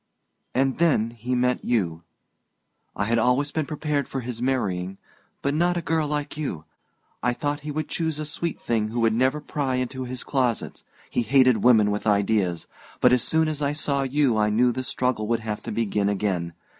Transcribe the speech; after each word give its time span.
"And 0.55 0.79
then 0.79 1.11
he 1.11 1.35
met 1.35 1.63
you. 1.63 2.01
I 2.95 3.05
had 3.05 3.19
always 3.19 3.51
been 3.51 3.67
prepared 3.67 4.09
for 4.09 4.21
his 4.21 4.41
marrying, 4.41 4.97
but 5.43 5.53
not 5.53 5.77
a 5.77 5.81
girl 5.83 6.07
like 6.07 6.35
you. 6.35 6.65
I 7.21 7.33
thought 7.33 7.59
he 7.59 7.69
would 7.69 7.87
choose 7.87 8.17
a 8.17 8.25
sweet 8.25 8.59
thing 8.59 8.87
who 8.87 8.99
would 9.01 9.13
never 9.13 9.39
pry 9.39 9.75
into 9.75 10.05
his 10.05 10.23
closets 10.23 10.83
he 11.07 11.21
hated 11.21 11.63
women 11.63 11.91
with 11.91 12.07
ideas! 12.07 12.65
But 12.99 13.13
as 13.13 13.21
soon 13.21 13.47
as 13.47 13.61
I 13.61 13.73
saw 13.73 14.01
you 14.01 14.37
I 14.37 14.49
knew 14.49 14.71
the 14.71 14.83
struggle 14.83 15.27
would 15.27 15.41
have 15.41 15.61
to 15.61 15.71
begin 15.71 16.09
again. 16.09 16.53